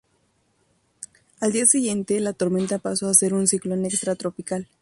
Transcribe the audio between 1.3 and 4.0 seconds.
Al día siguiente, la tormenta pasó a ser un ciclón